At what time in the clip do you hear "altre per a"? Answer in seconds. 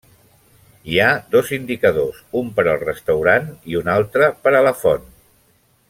3.99-4.65